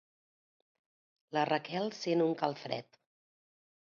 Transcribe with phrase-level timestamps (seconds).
[1.37, 2.99] La Raquel sent un calfred.